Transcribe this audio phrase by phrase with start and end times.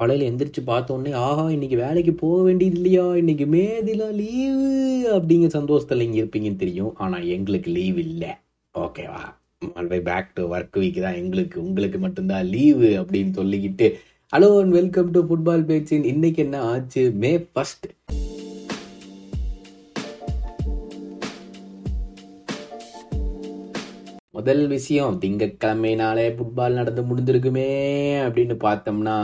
[0.00, 3.04] காலையில் எந்திரிச்சு பார்த்தோன்னே ஆஹா இன்னைக்கு வேலைக்கு போக வேண்டியது இல்லையா?
[3.14, 4.68] இன்னைக்கு மேதிலாம் லீவு
[5.16, 6.92] அப்படிங்கிற சந்தோஷத்தில் இங்கே இருப்பீங்கன்னு தெரியும்.
[6.96, 8.30] ஆனால் எங்களுக்கு லீவ் இல்லை.
[8.74, 9.20] ஓகேவா
[9.68, 11.56] மறுபடியும் பேக் டு ஒர்க் வீக் தான் எங்களுக்கு.
[11.62, 13.88] உங்களுக்கு மட்டும்தான் லீவு அப்படின்னு சொல்லிக்கிட்டு
[14.32, 17.02] hello and welcome to football பேச்சின் இன்னைக்கு என்ன ஆச்சு?
[17.22, 17.86] மே ஃபர்ஸ்ட்
[24.34, 27.68] முதல் விஷயம் திங்கட்கிழமைனாலே ஃபுட்பால் நடந்து முடிஞ்சிருக்குமே
[28.26, 29.16] அப்படின்னு பார்த்தோம்னா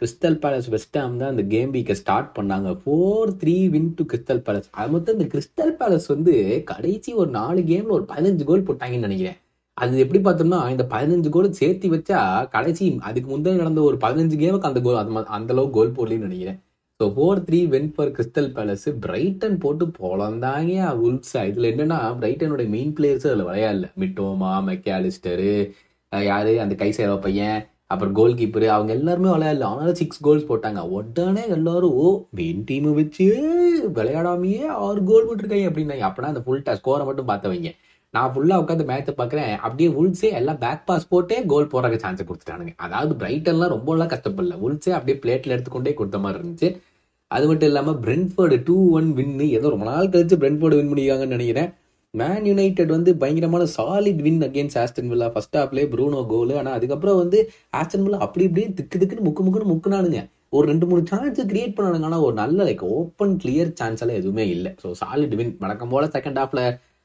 [0.00, 2.70] கிறிஸ்டல் பேலஸ் வெஸ்டாம் தான் அந்த கேம் வீக்கை ஸ்டார்ட் பண்ணாங்க.
[2.82, 6.34] Four three win to Crystal Palace அது மொத்தம் இந்த கிறிஸ்டல் பேலஸ் வந்து
[6.70, 9.38] கடைசி ஒரு நாலு கேம்ல ஒரு பதினஞ்சு கோல் போட்டாங்கன்னு நினைக்கிறேன்.
[9.82, 12.20] அது எப்படி பார்த்தோம்னா இந்த பதினஞ்சு கோல் சேர்த்து வச்சா
[12.54, 16.58] கடைசி அதுக்கு முந்தைய நடந்த ஒரு பதினஞ்சு கேமுக்கு அந்த கோல் அது அந்த அளவுக்கு கோல் போடலன்னு நினைக்கிறேன்.
[17.00, 22.92] So four three win for Crystal Palace Brighton போட்டு பொழந்தாங்க உல்ஸா இதுல என்னன்னா பிரைட்டனோட மெயின்
[22.98, 23.88] பிளேயர்ஸ் அதில் விளையாடல.
[24.02, 25.54] மிட்டோமா மெக்காலிஸ்டரு
[26.12, 26.52] யாரு?
[26.64, 27.58] அந்த கை சேரோ பையன்
[27.90, 29.66] அப்புறம் கோல் கீப்பர் அவங்க எல்லாருமே விளையாடல.
[29.72, 30.80] ஆனாலும் சிக்ஸ் கோல்ஸ் போட்டாங்க.
[30.98, 32.06] உடனே எல்லாரும் ஓ
[32.38, 33.26] மெயின் டீமை வச்சு
[33.98, 35.68] விளையாடாமையே ஆறு கோல் போட்டிருக்காங்க.
[35.70, 37.72] அப்படின்னாங்க அப்படின்னா அந்த ஃபுல் ஸ்கோரை மட்டும் பார்த்தவங்க
[38.14, 39.54] நான் ஃபுல்லாக உட்காந்து மேட்சை பார்க்குறேன்.
[39.66, 42.72] அப்படியே உல்ஸே எல்லாம் பேக் பாஸ் போட்டே கோல் போடுறக்கு சான்ஸ் கொடுத்துட்டானுங்க.
[42.76, 44.58] அதாவது பிரைட்டன்லாம் ரொம்பலாம் கஷ்டப்படல.
[44.66, 46.68] உல்ஸே அப்படியே பிளேட்டில் எடுத்துக்கொண்டே கொடுத்த மாதிரி இருந்துச்சு.
[47.30, 51.70] அது மட்டும் இல்லாமல் பிரென்ஃபோர்டு டூ ஒன் வின்னு ஏதோ ரொம்ப நாள் கழிச்சு பிரென்ஃபோர்டு வின் பண்ணியிருக்காங்கன்னு நினைக்கிறேன்.
[52.20, 57.18] மேன் யுனைடெட் வந்து பயங்கரமான solid win against Aston Villa first ஹாஃப்லேயே Bruno goal ஆனால் அதுக்கப்புறம்
[57.22, 57.38] வந்து
[57.80, 60.20] ஆஸ்டன் வில்லா அப்படி இப்படியே திக்கு திக்குன்னு முக்கு முக்குன்னு முக்குனானுங்க.
[60.56, 62.08] ஒரு ரெண்டு மூணு சான்ஸ் கிரியேட் பண்ணானுங்க.
[62.10, 64.70] ஆனால் ஒரு நல்ல லைக் ஓப்பன் கிளியர் சான்ஸ் எல்லாம் எதுவுமே இல்லை.
[64.82, 66.62] ஸோ சாலிட் வின் வழக்கம் போல செகண்ட் ஹாஃப்ல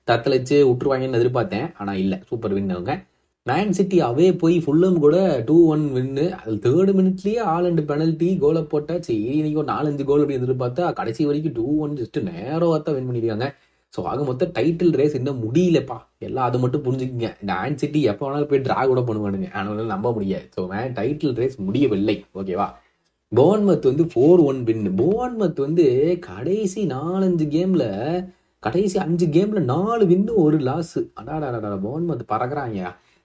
[0.07, 1.67] தத்தளிச்சு விட்டுருவாங்கன்னு எதிர்பார்த்தேன்.
[1.79, 2.19] ஆனால் இல்லை.
[2.29, 2.93] சூப்பர் வின் அவங்க.
[3.45, 5.15] மேன் சிட்டி அவே போய் ஃபுல்லும் கூட
[5.47, 10.03] டூ ஒன் வின்னு அது தேர்டு மினிட்லேயே ஆல் அண்ட் பெனல்ட்டி கோலை போட்டால் சரி இன்னைக்கு ஒரு நாலஞ்சு
[10.09, 13.47] கோல் அப்படி எதிர்பார்த்தா கடைசி வரைக்கும் டூ ஒன் ஜஸ்ட் நேரம் தான் வின் பண்ணிடுவாங்க
[13.93, 15.97] ஸோ ஆக மொத்தம் டைட்டில் ரேஸ் இன்னும் முடியலப்பா.
[16.27, 17.29] எல்லாம் அதை மட்டும் புரிஞ்சுக்கிங்க.
[17.41, 19.49] இந்த ஆன் சிட்டி எப்போ வேணாலும் போய் ட்ரா கூட பண்ணுவானுங்க.
[19.59, 20.45] ஆனால் நம்ப முடியாது.
[20.55, 22.17] ஸோ மேன் டைட்டில் ரேஸ் முடியவில்லை.
[22.41, 22.67] ஓகேவா
[23.31, 25.85] போன்மத் வந்து ஃபோர் ஒன் வின் போன்மத் வந்து
[26.29, 27.87] கடைசி நாலஞ்சு கேமில்
[28.63, 32.81] கடைசி அஞ்சு கேமில் நாலு வின்னு ஒரு லாஸ் அடாடா Bournemouth பறக்குறாங்க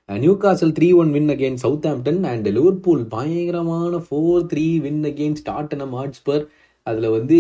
[0.36, 1.58] Newcastle three one win against
[1.90, 6.44] Southampton and Liverpool பயங்கரமான ஃபோர் த்ரீ வின் அகேன் ஸ்டார்ட்னம் ஹாட்ஸ்பர்
[6.86, 7.36] அதில் வந்து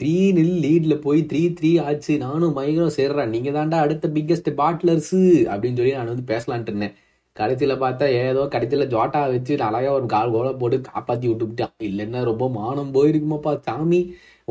[0.00, 2.12] த்ரீ நில் லீடில் போய் த்ரீ த்ரீ ஆச்சு.
[2.24, 3.32] நானும் பயங்கரம் சேர்றேன்.
[3.34, 5.20] நீங்கள் தாண்டா அடுத்த பிக்கெஸ்ட் பாட்லர்ஸு
[5.52, 6.96] அப்படின்னு சொல்லி நான் வந்து பேசலான்ட்டு இருந்தேன்.
[7.36, 12.44] கடைசியில் பார்த்தா ஏதோ கடைசியில் ஜோட்டா வச்சு அழகாக ஒரு கால் கோலை போட்டு காப்பாற்றி விட்டுவிட்டான் இல்லைன்னா ரொம்ப
[12.58, 14.00] மானம் போயிருக்குமாப்பா சாமி.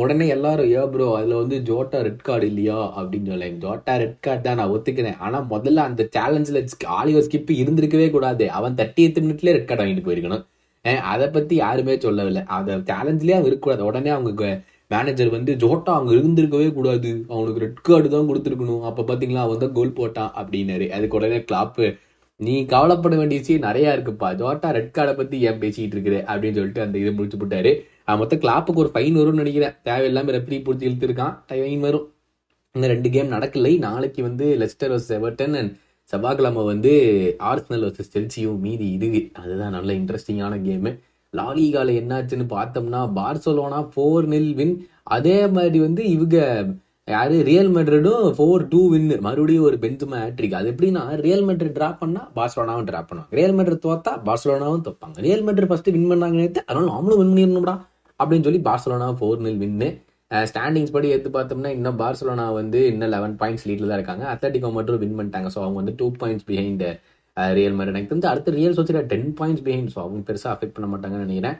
[0.02, 2.78] உடனே எல்லாரும் ஏ ப்ரோ அதில் வந்து ஜோட்டா ரெட் கார்டு இல்லையா?
[3.00, 5.18] அப்படின்னு சொல்லேன் ஜோட்டா ரெட் கார்டு தான் நான் ஒத்துக்கிறேன்.
[5.26, 6.62] ஆனால் முதல்ல அந்த சேலஞ்சில்
[7.00, 8.46] ஆலிவர் ஸ்கிப் இருந்திருக்கவே கூடாது.
[8.60, 10.46] அவன் தேர்ட்டி எத்து மினிட்லேயே ரெட் கார்டு வாங்கிட்டு போயிருக்கணும்.
[11.13, 12.44] அதை பற்றி யாருமே சொல்லவில்லை.
[12.57, 13.84] அதை சேலஞ்சிலே அவன் இருக்கக்கூடாது.
[13.91, 14.51] உடனே அவங்க
[14.94, 17.09] மேனேஜர் வந்து ஜோட்டா அவங்க இருந்திருக்கவே கூடாது.
[17.34, 18.84] அவனுக்கு ரெட் கார்டு தான் கொடுத்துருக்கணும்.
[18.90, 20.85] அப்போ பார்த்தீங்களா அவன் தான் கோல் போட்டான் அப்படின்னாரு.
[20.97, 21.88] அதுக்கு உடனே கிளாப்பு
[22.45, 24.28] நீ கவலைப்பட வேண்டிய விஷயம் நிறையா இருக்குப்பா.
[24.41, 26.17] ஜோட்டா ரெட் கார்டை பற்றி ஏன் பேசிக்கிட்டு இருக்கிற?
[26.31, 27.72] அப்படின்னு சொல்லிட்டு அந்த இதை முடிச்சு போட்டாரு.
[28.22, 29.75] மொத்தம் கிளாப்புக்கு ஒரு ஃபைன் வரும்னு நினைக்கிறேன்.
[29.88, 31.35] தேவையில்லாமல் ரெப்ரி பிடிச்சி இழுத்துருக்கான்.
[31.50, 32.07] ஃபைன் வரும்.
[32.75, 33.73] இன்னும் ரெண்டு கேம் நடக்கலை.
[33.88, 35.73] நாளைக்கு வந்து லெஸ்டர் வர்ஸ் எவர்டன் அண்ட்
[36.12, 36.92] செவ்வாய்க்கிழமை வந்து
[37.52, 39.22] ஆர்ஸ்னல் வர்சஸ் செல்சியும் மீதி இருக்கு.
[39.42, 40.92] அதுதான் நல்ல இன்ட்ரெஸ்டிங்கான கேமு
[41.34, 44.75] லாலிகால என்னாச்சுன்னு பார்த்தோம்னா பார்சலோனா ஃபோர் நில் வின்
[45.18, 46.38] அதே மாதிரி வந்து இவங்க
[47.08, 47.36] யாரு?
[47.50, 52.24] ரியல் மெட்ரிடும் ஃபோர் டூ வின்னு மறுபடியும் ஒரு பென்சுமா ஹேட்ரிக் அது எப்படின்னா ரியல் மெட்ரிட் ட்ராப் பண்ணா
[52.36, 53.31] பார்சலோனாவும் ட்ராப் பண்ணுவாங்க.
[53.40, 55.18] ரியல் மெட்ரிட் தோத்தா பார்சலோனாவும் தோப்பாங்க.
[55.28, 57.76] ரியல் மெட்ரிட் ஃபர்ஸ்ட் வின் பண்ணாங்க அதனால நாமளும் வின் பண்ணிடணும்டா
[58.20, 59.90] அப்படின்னு சொல்லி பார்சலோனா ஃபோர் நில் வின்னு
[60.50, 64.25] ஸ்டாண்டிங்ஸ் படி எடுத்து பார்த்தோம்னா இன்னும் பார்சலோனா வந்து இன்னும் லெவன் பாயிண்ட்ஸ் லீட்ல தான் இருக்காங்க.
[64.34, 65.50] அத்லட்டிகோ மட்டும் வின் பண்ணிட்டாங்க.
[65.56, 66.84] ஸோ அவங்க வந்து டூ பாயிண்ட்ஸ் பிஹைண்ட்
[67.57, 70.88] ரியல் மாதிரி எனக்கு தெரிஞ்சு அடுத்த Real Sociedad ten points behind so அவங்க பெருசாக அஃபெக்ட் பண்ண
[70.94, 71.57] மாட்டாங்கன்னு நினைக்கிறேன்.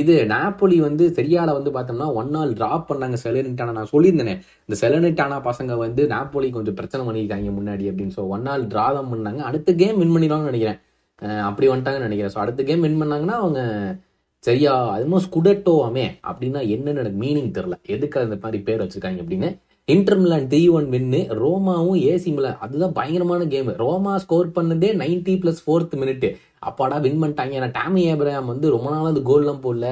[0.00, 4.34] இது நாப்போலி வந்து சரியால வந்து பார்த்தோம்னா ஒன் நாள் ட்ராப் பண்ணாங்க செலனிட்டானா நான் சொல்லியிருந்தேனே.
[4.66, 8.14] இந்த செலனிட்டானா பசங்க வந்து நாப்போலி கொஞ்சம் பிரச்சனை பண்ணியிருக்காங்க முன்னாடி அப்படின்னு.
[8.18, 9.40] ஸோ ஒன் நாள் ட்ரா தான் பண்ணாங்க.
[9.50, 10.80] அடுத்த கேம் வின் பண்ணிடுவாங்கன்னு நினைக்கிறேன்.
[11.48, 12.34] அப்படி வந்துட்டாங்கன்னு நினைக்கிறேன்.
[12.36, 13.60] ஸோ அடுத்த கேம் வின் பண்ணாங்கன்னா அவங்க
[14.46, 14.72] சரியா?
[14.96, 19.48] அதுமோ ஸ்குடட்டோவாமே அப்படின்னா என்னன்னு எனக்கு மீனிங் தெரில எதுக்கு அந்த மாதிரி பேர் வச்சுருக்காங்க அப்படின்னு?
[19.94, 25.34] Inter Milan three one win ரோமாவும் AC Milan அதுதான் பயங்கரமான கேம் ரோமா ஸ்கோர் பண்ணதே நைன்டி
[25.42, 26.26] பிளஸ் ஃபோர்த் மினிட்
[26.68, 27.52] அப்பாடா வின் பண்ணிட்டாங்க.
[27.58, 29.88] ஏன்னா டாமி ஏப்ரஹாம் வந்து ரொம்ப நாள் அந்த கோல்லாம் போடல.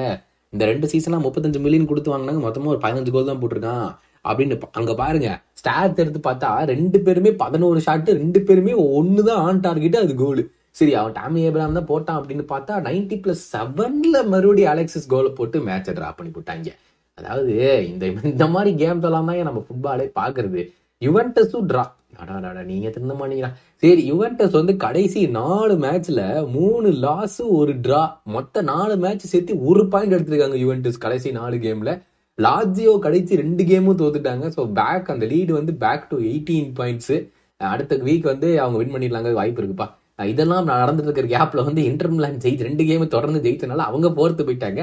[0.53, 2.41] இந்த ரெண்டு சீசன்லாம் முப்பத்தஞ்சு மில்லியன் கொடுத்து வாங்கினாங்க.
[2.47, 3.87] மொத்தமாக ஒரு பதினஞ்சு கோல் தான் போட்டிருக்கான்.
[4.29, 5.29] அப்படின்னு அங்கே பாருங்க.
[5.61, 10.41] ஸ்டாட்ஸ் எடுத்து பார்த்தா ரெண்டு பேருமே பதினோரு ஷாட்டு ரெண்டு பேருமே ஒன்று தான் ஆன் டார்கெட்டு அது கோல்
[10.75, 15.59] சரி அவன் டாமி ஏப்ரஹாம் தான் போட்டான் அப்படின்னு பார்த்தா நைன்டி பிளஸ் செவன்ல மறுபடியும் அலெக்சிஸ் கோலை போட்டு
[15.67, 16.71] மேட்சை ட்ரா பண்ணி போட்டாங்க
[17.17, 17.53] அதாவது
[17.91, 20.63] இந்த இந்த மாதிரி கேம்ஸ் எல்லாம் தான் நம்ம ஃபுட்பாலே பாக்குறது
[21.01, 21.83] யுவன்டஸும் ட்ரா
[22.23, 23.49] அடாடா நீங்க திருந்த மாட்டீங்களா?
[23.83, 26.21] சரி யுவன்டஸ் வந்து கடைசி நாலு மேட்ச்ல
[26.55, 28.01] மூணு லாஸ் ஒரு டிரா
[28.35, 31.93] மொத்த நாலு மேட்ச் சேர்த்து ஒரு பாயிண்ட் எடுத்திருக்காங்க யுவன்டஸ் கடைசி நாலு கேம்ல
[32.37, 34.45] லாஜியோ கடைசி ரெண்டு கேமும் தோத்துட்டாங்க.
[34.55, 37.15] ஸோ பேக் அந்த லீடு வந்து பேக் டு எயிட்டீன் பாயிண்ட்ஸ்
[37.61, 39.87] அடுத்த வீக் வந்து அவங்க வின் பண்ணிடலாங்க வாய்ப்பு இருக்குப்பா.
[40.31, 44.81] இதெல்லாம் நடந்துட்டு இருக்கிற கேப்பில் வந்து இன்டர் மிலான் ஜெயிச்சு ரெண்டு கேம் தொடர்ந்து ஜெயிச்சனால அவங்க போர்த்து போயிட்டாங்க.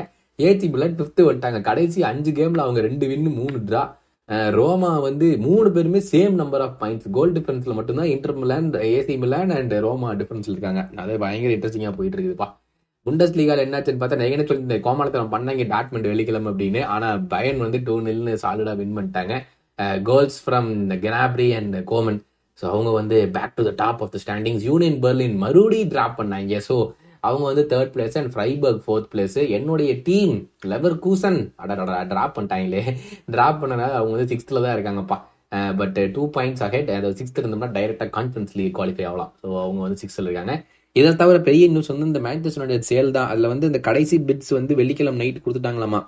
[0.48, 1.60] ஏசி மிலான் ஃபிஃப்த்து வந்துட்டாங்க.
[1.68, 3.82] கடைசி அஞ்சு கேமில் அவங்க ரெண்டு வின்னு மூணு ட்ரா
[4.56, 9.52] ரோமா வந்து மூணு பேருமே same number of points goal டிஃபரன்ஸில் மட்டும்தான் Inter Milan AC Milan
[9.56, 10.82] and Roma டிஃபரன்ஸில் இருக்காங்க.
[11.04, 12.48] அது பயங்கர இன்ட்ரெஸ்டிங்காக போயிட்டு இருக்குதுப்பா
[13.06, 16.80] புண்டஸ் லீகால் என்னாச்சுன்னு பார்த்தா நான் என்ன சொல்லி இந்த கோமாளத்தனம் பண்ணாங்க டாட்மெண்ட் வெள்ளிக்கிழமை அப்படின்னு.
[16.94, 19.34] ஆனால் பயன் வந்து டூ நில்னு சாலிடாக வின் பண்ணிட்டாங்க.
[20.08, 20.70] Goals from
[21.04, 22.20] கிராப்ரி and Komen
[22.62, 26.58] so அவங்க வந்து back to the top of the standings Union Berlin மறுபடியும் ட்ராப் பண்ணாங்க.
[26.68, 26.74] ஸோ
[27.28, 30.34] அவங்க வந்து third place and Freiburg fourth place என்னுடைய டீம்
[30.72, 32.82] லெவர் கூசன் அடடா ட்ராப் பண்ணிட்டாங்களே.
[33.34, 35.18] ட்ராப் பண்ணனால அவங்க வந்து சிக்ஸ்த்தில் தான் இருக்காங்கப்பா.
[35.80, 39.32] பட் டூ பாயிண்ட்ஸ் அஹெட் அதாவது சிக்ஸ்த் இருந்தோம்னா டைரெக்டாக கான்ஃபரன்ஸ் லீக் குவாலிஃபை ஆகலாம்.
[39.42, 40.54] ஸோ அவங்க வந்து சிக்ஸ்த்தில் இருக்காங்க.
[40.96, 44.72] இதை தவிர பெரிய நியூஸ் வந்து இந்த மேன்செஸ்டருடைய சேல் தான் அதில் வந்து இந்த கடைசி பிட்ஸ் வந்து
[44.80, 46.00] வெள்ளிக்கிழமை நைட் கொடுத்துட்டாங்களாமா?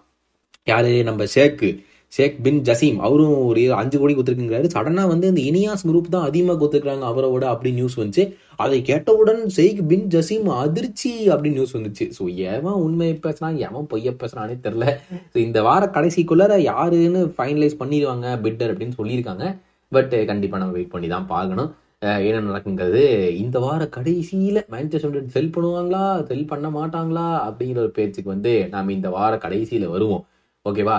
[0.73, 0.93] யாரு?
[1.09, 1.71] நம்ம ஷேக்கு.
[2.17, 2.99] ஷேக் பின் ஜசீம்.
[3.07, 4.69] அவரும் ஒரு அஞ்சு கோடி கொடுத்துருக்குங்கிறாரு.
[4.75, 8.25] சடனாக வந்து இந்த இனியாஸ் குரூப் தான் அதிகமாக கொடுத்துருக்காங்க அவரோட அப்படி நியூஸ் வந்துச்சு.
[8.65, 12.07] அதை கேட்டவுடன் ஷேக் பின் ஜசீம் அதிர்ச்சி அப்படின்னு நியூஸ் வந்துச்சு.
[12.19, 12.25] ஸோ
[12.55, 14.85] எவன் உண்மையை பேசுனா எவன் பொய்ய பேசுறானே தெரில
[15.33, 19.47] ஸோ இந்த வார கடைசிக்குள்ளார யாருன்னு ஃபைனலைஸ் பண்ணிடுவாங்க பிட்டர் அப்படின்னு சொல்லியிருக்காங்க.
[19.93, 21.73] பட் கண்டிப்பாக நம்ம வெயிட் பண்ணி தான் பார்க்கணும்.
[22.29, 23.03] என்ன நடக்குங்கிறது?
[23.43, 26.03] இந்த வார கடைசியில் மேன்செஸ்டர் யுனைடெட் செல் பண்ணுவாங்களா?
[26.31, 27.27] செல் பண்ண மாட்டாங்களா?
[27.49, 30.25] அப்படிங்கிற ஒரு பேச்சுக்கு வந்து நாம் இந்த வார கடைசியில் வருவோம்.
[30.69, 30.95] ஓகேவா?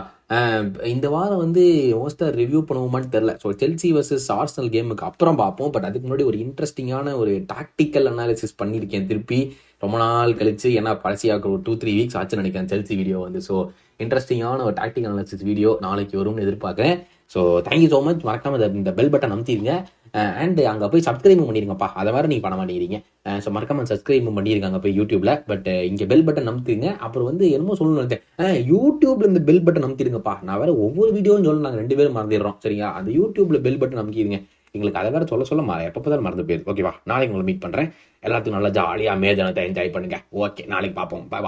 [0.94, 1.62] இந்த வாரம் வந்து
[2.02, 5.72] மோஸ்ட்டாக ரிவ்யூ பண்ணுவோமான்னு தெரில ஸோ செல்சி வர்சஸ் ஆர்சனல் கேமுக்கு அப்புறம் பார்ப்போம்.
[5.76, 9.40] பட் அதுக்கு முன்னாடி ஒரு இன்ட்ரெஸ்டிங்கான ஒரு டாக்டிக்கல் அனாலிசிஸ் பண்ணியிருக்கேன் திருப்பி.
[9.84, 13.42] ரொம்ப நாள் கழிச்சு ஏன்னா பழசியாக ஒரு டூ த்ரீ வீக்ஸ் ஆச்சுன்னு நினைக்கிறேன் செல்சி வீடியோ வந்து.
[13.50, 13.56] ஸோ
[14.04, 16.98] இன்ட்ரெஸ்டிங்கான ஒரு டாக்டிக்கல் அனாலிசிஸ் வீடியோ நாளைக்கு வரும்னு எதிர்பார்க்குறேன்.
[17.34, 19.76] ஸோ தேங்க்யூ ஸோ மச் மறக்காம இந்த பெல் பட்டன் அமுத்திடுங்க.
[20.44, 21.88] அண்ட் அங்கே போய் சப்ஸ்கிரைபும் பண்ணிருங்கப்பா.
[22.00, 22.98] அதை வேறு நீங்கள் பண்ண மாட்டேங்கிறீங்க.
[23.44, 28.24] ஸோ மறக்காம சப்ஸ்கிரைபும் பண்ணியிருக்காங்க போய் யூடியூப்ல பட் இங்கே பெல் பட்டன் அமுத்திடுங்க அப்புறம் வந்து என்னமோ சொல்லணும்
[28.74, 31.68] யூடியூப்ல இந்த பெல் பட்டன் நம்பிடுங்கப்பா நான் வேற ஒவ்வொரு வீடியோவும் சொல்லணும்.
[31.68, 32.58] நாங்கள் ரெண்டு பேரும் மறந்துடுறோம்.
[32.66, 34.40] சரியா அந்த யூடியூப்ல பெல் பட்டன் அமுக்கிடுங்க
[34.76, 36.70] எங்களுக்கு அதை வேற சொல்ல சொல்ல மாற எப்போ தான் மறந்து போயிருது.
[36.72, 37.90] ஓகேவா நாளைக்கு உங்களை மீட் பண்ணுறேன்
[38.28, 40.20] எல்லாத்துக்கும் நல்லா ஜாலியாக மேஜனத்தை என்ஜாய் பண்ணுங்க.
[40.44, 41.26] ஓகே நாளைக்கு பார்ப்போம்.
[41.34, 41.46] பாய்